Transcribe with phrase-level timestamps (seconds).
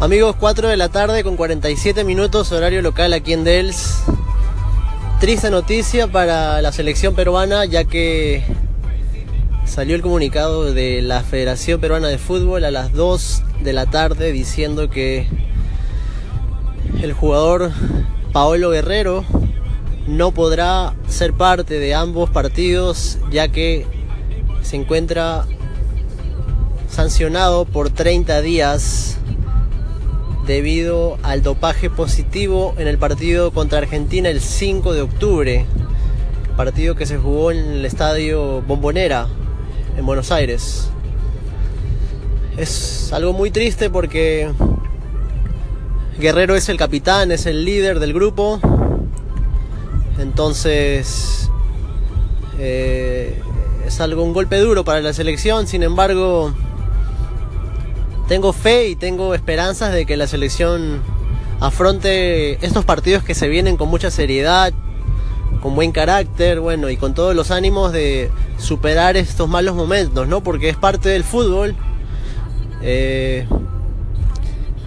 [0.00, 4.02] Amigos, 4 de la tarde con 47 minutos, horario local aquí en Dels.
[5.20, 8.44] Triste noticia para la selección peruana, ya que
[9.64, 14.32] salió el comunicado de la Federación Peruana de Fútbol a las 2 de la tarde
[14.32, 15.28] diciendo que
[17.00, 17.70] el jugador
[18.32, 19.24] Paolo Guerrero
[20.08, 23.86] no podrá ser parte de ambos partidos, ya que
[24.60, 25.46] se encuentra
[26.88, 29.18] sancionado por 30 días
[30.46, 35.66] debido al dopaje positivo en el partido contra Argentina el 5 de octubre,
[36.56, 39.26] partido que se jugó en el estadio Bombonera
[39.96, 40.88] en Buenos Aires.
[42.56, 44.50] Es algo muy triste porque
[46.18, 48.60] Guerrero es el capitán, es el líder del grupo,
[50.18, 51.50] entonces
[52.58, 53.40] eh,
[53.86, 56.52] es algo un golpe duro para la selección, sin embargo
[58.28, 61.02] tengo fe y tengo esperanzas de que la selección
[61.60, 64.72] afronte estos partidos que se vienen con mucha seriedad,
[65.60, 70.42] con buen carácter, bueno, y con todos los ánimos de superar estos malos momentos, ¿no?
[70.42, 71.74] Porque es parte del fútbol.
[72.82, 73.46] Eh,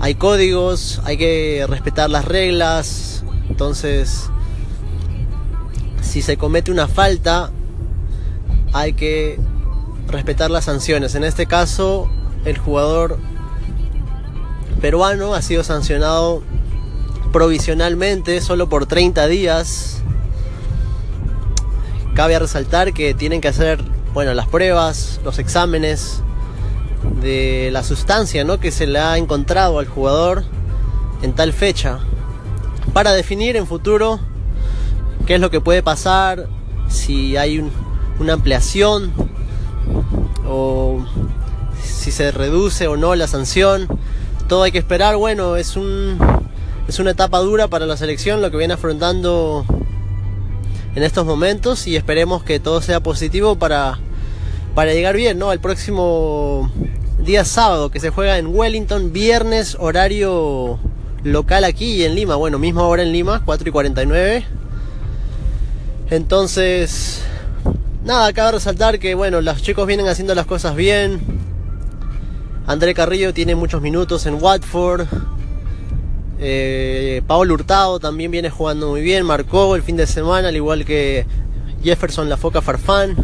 [0.00, 4.30] hay códigos, hay que respetar las reglas, entonces
[6.00, 7.50] si se comete una falta
[8.72, 9.38] hay que
[10.06, 11.14] respetar las sanciones.
[11.14, 12.10] En este caso
[12.44, 13.18] el jugador
[14.80, 16.42] peruano ha sido sancionado
[17.32, 20.02] provisionalmente solo por 30 días.
[22.14, 23.82] Cabe resaltar que tienen que hacer,
[24.14, 26.22] bueno, las pruebas, los exámenes
[27.20, 28.58] de la sustancia, ¿no?
[28.58, 30.44] que se le ha encontrado al jugador
[31.22, 32.00] en tal fecha
[32.92, 34.18] para definir en futuro
[35.26, 36.48] qué es lo que puede pasar,
[36.88, 37.70] si hay
[38.18, 39.12] una ampliación
[40.46, 41.04] o
[41.98, 43.86] si se reduce o no la sanción.
[44.48, 45.16] Todo hay que esperar.
[45.16, 46.18] Bueno, es un
[46.88, 49.66] es una etapa dura para la selección lo que viene afrontando
[50.94, 53.98] en estos momentos y esperemos que todo sea positivo para
[54.74, 55.50] para llegar bien, ¿no?
[55.60, 56.70] Próximo
[57.18, 60.78] día sábado que se juega en Wellington, viernes horario
[61.24, 64.46] local aquí en Lima, bueno, misma hora en Lima, 4 y 49.
[66.10, 67.22] Entonces,
[68.04, 71.20] nada, cabe resaltar que bueno, los chicos vienen haciendo las cosas bien,
[72.68, 75.06] André Carrillo tiene muchos minutos en Watford.
[76.38, 80.84] Eh, Paolo Hurtado también viene jugando muy bien, marcó el fin de semana, al igual
[80.84, 81.24] que
[81.82, 83.16] Jefferson La Foca Farfán.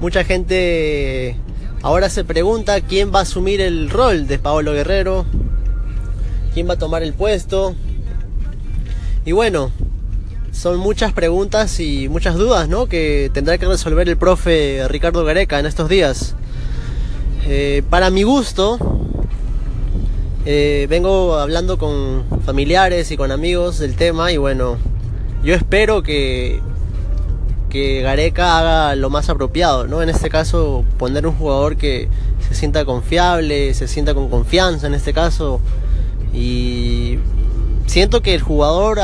[0.00, 1.36] Mucha gente
[1.82, 5.26] ahora se pregunta quién va a asumir el rol de Paolo Guerrero,
[6.54, 7.74] quién va a tomar el puesto.
[9.26, 9.70] Y bueno,
[10.50, 12.86] son muchas preguntas y muchas dudas ¿no?
[12.86, 16.34] que tendrá que resolver el profe Ricardo Gareca en estos días.
[17.46, 18.78] Eh, para mi gusto,
[20.46, 24.78] eh, vengo hablando con familiares y con amigos del tema y bueno,
[25.42, 26.62] yo espero que,
[27.68, 30.00] que Gareca haga lo más apropiado, ¿no?
[30.00, 32.08] En este caso, poner un jugador que
[32.48, 35.60] se sienta confiable, se sienta con confianza en este caso
[36.32, 37.18] y
[37.84, 39.00] siento que el jugador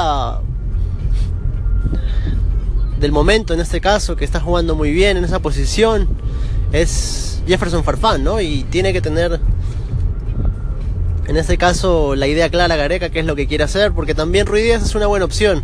[2.98, 6.08] del momento en este caso que está jugando muy bien en esa posición
[6.72, 8.40] es Jefferson Farfán, ¿no?
[8.40, 9.40] Y tiene que tener,
[11.26, 14.46] en este caso, la idea clara Gareca, qué es lo que quiere hacer, porque también
[14.46, 15.62] Ruiz es una buena opción.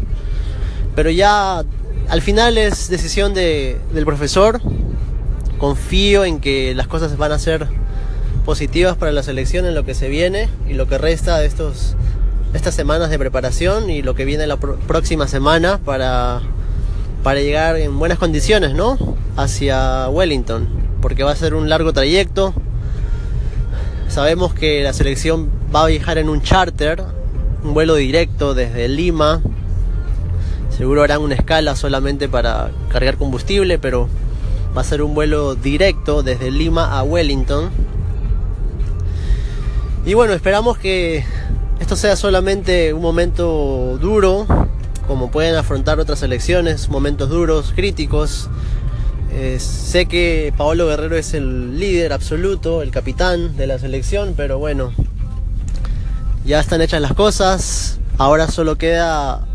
[0.95, 1.65] Pero ya
[2.09, 4.61] al final es decisión de, del profesor.
[5.59, 7.67] Confío en que las cosas van a ser
[8.45, 11.97] positivas para la selección en lo que se viene y lo que resta de estos
[12.55, 16.41] estas semanas de preparación y lo que viene la próxima semana para,
[17.23, 18.97] para llegar en buenas condiciones, ¿no?
[19.37, 22.53] Hacia Wellington porque va a ser un largo trayecto.
[24.09, 27.01] Sabemos que la selección va a viajar en un charter,
[27.63, 29.41] un vuelo directo desde Lima.
[30.77, 34.09] Seguro harán una escala solamente para cargar combustible, pero
[34.77, 37.71] va a ser un vuelo directo desde Lima a Wellington.
[40.07, 41.25] Y bueno, esperamos que
[41.79, 44.45] esto sea solamente un momento duro,
[45.07, 48.51] como pueden afrontar otras elecciones, momentos duros, críticos,
[49.33, 54.59] eh, sé que Paolo Guerrero es el líder absoluto, el capitán de la selección, pero
[54.59, 54.93] bueno,
[56.45, 57.99] ya están hechas las cosas.
[58.19, 59.47] Ahora solo queda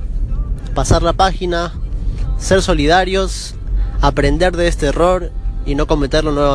[0.76, 1.74] pasar la página,
[2.38, 3.56] ser solidarios,
[4.02, 5.32] aprender de este error
[5.66, 6.50] y no cometerlo nuevamente.